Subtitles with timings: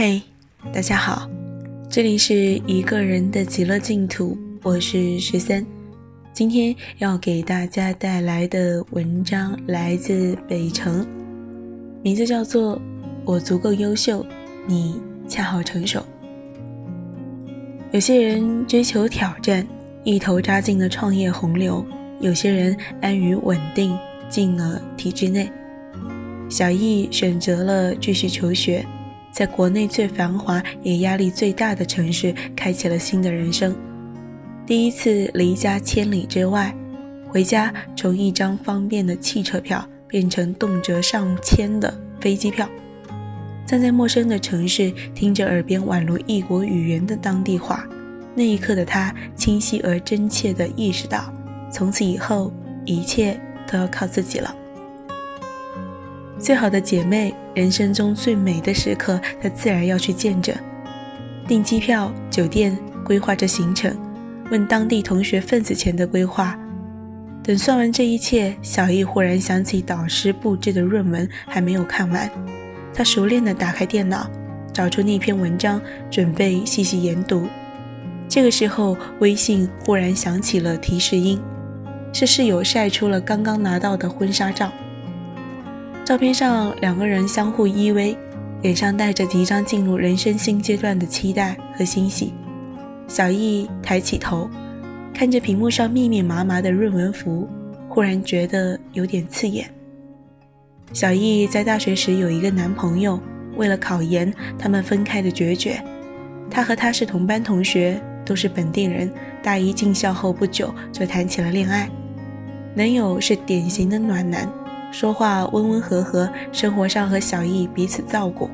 [0.00, 0.22] 嘿，
[0.72, 1.28] 大家好，
[1.90, 5.66] 这里是一个人的极乐净土，我是十三。
[6.32, 11.04] 今天要给大家带来的文章来自北城，
[12.00, 12.76] 名字叫做
[13.24, 14.24] 《我足够优秀，
[14.68, 15.98] 你恰好成熟》。
[17.90, 19.66] 有些人追求挑战，
[20.04, 21.84] 一头扎进了创业洪流；
[22.20, 25.50] 有些人安于稳定，进了体制内。
[26.48, 28.86] 小易选择了继续求学。
[29.38, 33.72] 在国内最繁华也压力最大的城市，开启了新的人生。
[34.66, 36.74] 第一次离家千里之外，
[37.28, 42.68] 回家从一张方便的汽车票变成动辄上千的飞机票。
[43.64, 47.86] 站在陌生的城市，听着耳边宛如异国语言的当地话，
[48.34, 51.32] 那一刻的他清晰而真切地意识到，
[51.72, 52.52] 从此以后
[52.84, 54.52] 一切都要靠自己了。
[56.38, 60.54] 最好的姐妹，人生中最美的时刻，她自然要去见证。
[61.48, 63.96] 订机票、酒店，规划着行程，
[64.50, 66.56] 问当地同学份子钱的规划。
[67.42, 72.30] 等算完这一切，小易忽然想起导师布置的论文还没有看完，
[72.94, 74.30] 他熟练地打开电脑，
[74.72, 77.48] 找出那篇文章，准备细细研读。
[78.28, 81.40] 这个时候，微信忽然响起了提示音，
[82.12, 84.70] 是室友晒出了刚刚拿到的婚纱照。
[86.08, 88.16] 照片上，两个人相互依偎，
[88.62, 92.32] 脸上带着即将进入人生新阶段的期待和欣喜。
[93.06, 94.48] 小易抬起头，
[95.12, 97.46] 看着屏幕上密密麻麻的论文符，
[97.90, 99.68] 忽然觉得有点刺眼。
[100.94, 103.20] 小易在大学时有一个男朋友，
[103.56, 105.78] 为了考研，他们分开的决绝。
[106.50, 109.12] 他和他是同班同学，都是本地人。
[109.42, 111.86] 大一进校后不久就谈起了恋爱，
[112.74, 114.50] 男友是典型的暖男。
[114.90, 118.50] 说话温温和和，生活上和小易彼此照顾。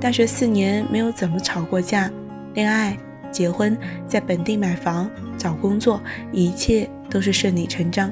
[0.00, 2.10] 大学四年没有怎么吵过架，
[2.54, 2.96] 恋爱、
[3.30, 6.00] 结婚，在本地买房、找工作，
[6.32, 8.10] 一切都是顺理成章。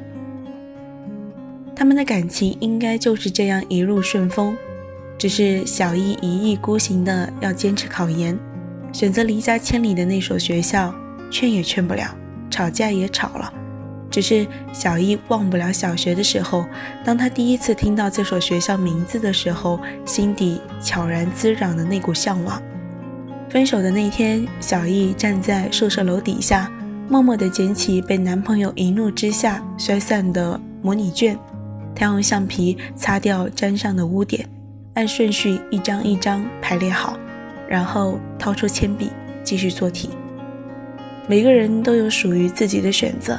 [1.74, 4.56] 他们的感情应该就是这样一路顺风。
[5.18, 8.36] 只是小易一意孤行的要坚持考研，
[8.92, 10.92] 选择离家千里的那所学校，
[11.30, 12.14] 劝也劝不了，
[12.50, 13.52] 吵架也吵了。
[14.12, 16.66] 只是小易忘不了小学的时候，
[17.02, 22.62] 当他第一次听到这所学校名字的时候，心底悄然滋长的那股向往。
[23.48, 26.70] 分手的那天，小易站在宿舍楼底下，
[27.08, 31.38] 默默地捡起被男朋友一怒之下摔散的模拟卷，
[31.94, 34.46] 他用橡皮擦掉粘上的污点，
[34.94, 37.18] 按顺序一张一张排列好，
[37.66, 39.10] 然后掏出铅笔
[39.42, 40.10] 继续做题。
[41.26, 43.38] 每个人都有属于自己的选择。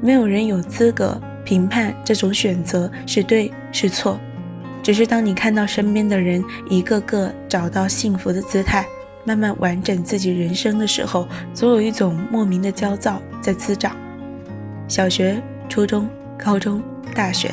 [0.00, 4.18] 没有人有资格评判这种选择是对是错，
[4.82, 8.86] 只是当你看到身边的人一个个找到幸福的姿态，
[9.24, 13.96] 慢慢完整自己人生的时候，总有一种莫名的焦躁在滋长。
[14.86, 16.08] 小学、初中、
[16.38, 16.82] 高中、
[17.14, 17.50] 大学，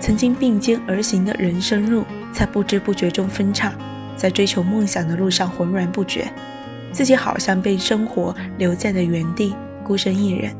[0.00, 3.72] 曾经并肩而行的人生路，在不知不觉中分叉，
[4.16, 6.32] 在追求梦想的路上浑然不觉，
[6.92, 9.54] 自己好像被生活留在了原地，
[9.84, 10.54] 孤身一人。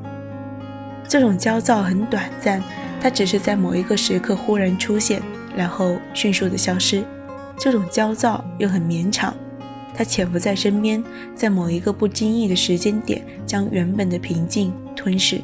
[1.13, 2.63] 这种焦躁很短暂，
[2.99, 5.21] 它只是在某一个时刻忽然出现，
[5.55, 7.05] 然后迅速的消失。
[7.59, 9.37] 这种焦躁又很绵长，
[9.95, 15.39] 它潜伏在身边，在某一个不经意的时间点，将原本的平静吞噬。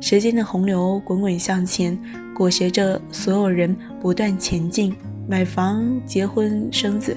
[0.00, 1.94] 时间的洪流滚滚向前，
[2.34, 4.96] 裹挟着所有人不断前进。
[5.28, 7.14] 买房、结婚、生子，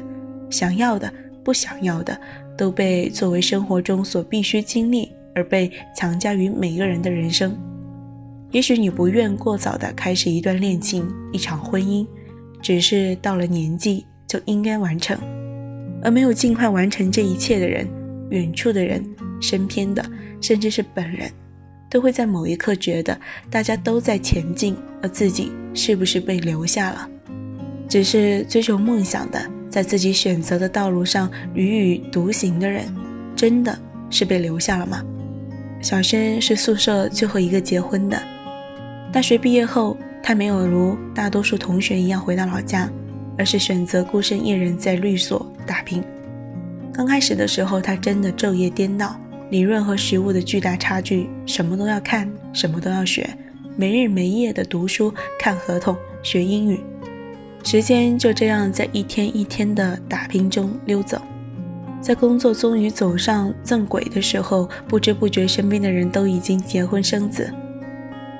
[0.49, 1.09] 想要的、
[1.45, 2.19] 不想要的，
[2.57, 5.13] 都被作为生活中所必须经历。
[5.35, 7.55] 而被强加于每个人的人生。
[8.51, 12.05] 也许你不愿过早的开始一段恋情、一场婚姻，
[12.61, 15.17] 只是到了年纪就应该完成。
[16.03, 17.87] 而没有尽快完成这一切的人，
[18.29, 19.03] 远处的人、
[19.41, 20.05] 身边的，
[20.41, 21.31] 甚至是本人，
[21.89, 23.19] 都会在某一刻觉得
[23.49, 27.09] 大家都在前进，而自己是不是被留下了？
[27.87, 32.85] 只是追求梦想的，在自己选择的道路上屡屡独行的人，
[33.35, 33.77] 真的
[34.09, 35.03] 是被留下了吗？
[35.83, 38.17] 小轩是宿舍最后一个结婚的。
[39.11, 42.89] 大学毕业后，他没有如大多数同学一样回到老家，
[43.37, 46.01] 而是选择孤身一人在律所打拼。
[46.93, 49.13] 刚开始的时候，他真的昼夜颠倒，
[49.49, 53.29] 理论和实务的巨大差距，什么都要看，什么都要学，
[53.75, 55.93] 没日没夜的读书、看合同、
[56.23, 56.79] 学英语，
[57.61, 61.21] 时间就这样在一天一天的打拼中溜走。
[62.03, 67.49] 在工作终于走上正轨的时候，不知不觉身边的人都已经结婚生子。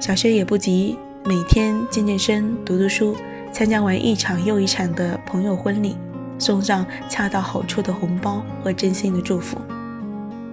[0.01, 3.15] 小薛也不急，每天健健身、读读书，
[3.53, 5.95] 参加完一场又一场的朋友婚礼，
[6.37, 9.57] 送上恰到好处的红包和真心的祝福。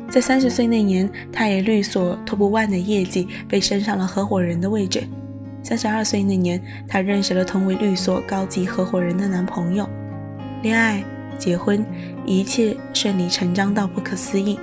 [0.09, 5.03] 在三十岁那年，他以律所 top one 的业绩被升上了合伙人的位置。
[5.65, 9.85] 三十二岁那年，他认识了同为律所高级合伙人的男朋友，
[10.63, 11.03] 恋爱、
[11.41, 11.85] 结婚，
[12.25, 14.57] 一切顺理成章到不可思议。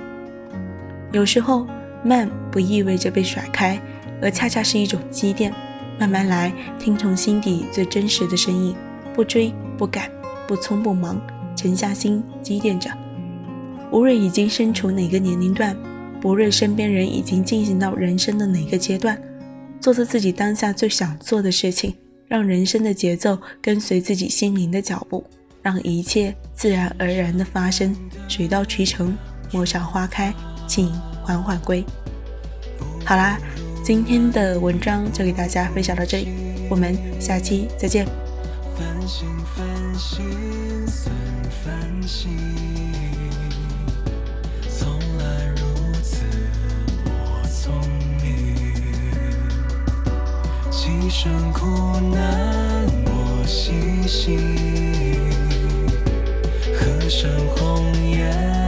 [1.12, 1.66] 有时候，
[2.04, 3.78] 慢不意味着被甩开，
[4.22, 5.52] 而恰恰是一种积淀。
[5.98, 8.74] 慢慢来，听从心底最真实的声音，
[9.12, 10.08] 不追不赶，
[10.46, 11.20] 不匆不忙，
[11.56, 12.88] 沉下心积淀着。
[13.90, 15.76] 无论已经身处哪个年龄段，
[16.20, 19.20] 不论身边人已经进行到人生的哪个阶段，
[19.80, 21.96] 做着自己当下最想做的事情，
[22.28, 25.24] 让人生的节奏跟随自己心灵的脚步，
[25.68, 27.94] 让一切自然而然的发生，
[28.26, 29.14] 水到渠成，
[29.52, 30.32] 陌上花开，
[30.66, 30.90] 请
[31.22, 31.84] 缓缓归。
[33.04, 33.38] 好啦，
[33.84, 36.28] 今天的文章就给大家分享到这里，
[36.70, 38.06] 我们下期再见。
[51.00, 51.66] 一生苦
[52.14, 53.72] 难我细
[54.06, 54.38] 细，
[57.08, 58.67] 河山红颜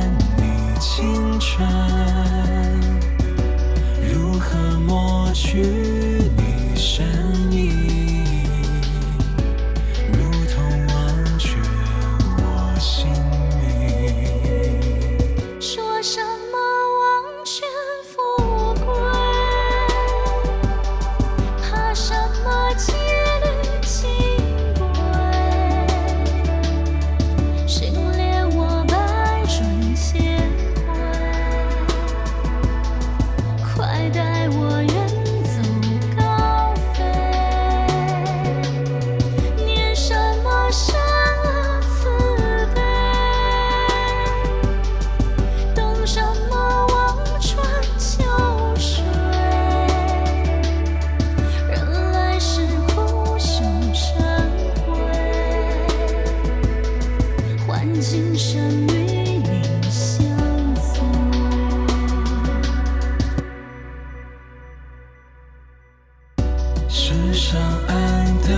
[67.50, 68.48] 长安的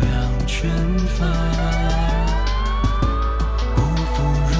[0.00, 0.70] 两全
[1.08, 1.26] 法，
[3.74, 4.22] 不负
[4.52, 4.54] 如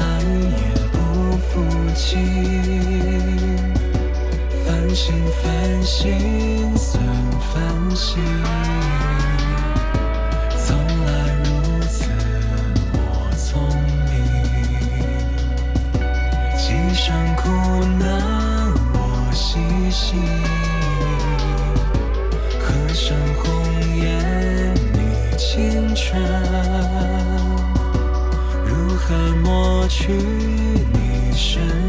[0.00, 0.02] 来
[0.50, 0.96] 也不
[1.38, 1.62] 负
[1.94, 2.18] 卿，
[4.64, 5.46] 繁星繁
[5.84, 7.00] 星，算
[7.54, 7.54] 繁
[7.94, 8.55] 星。
[29.88, 31.85] 去你身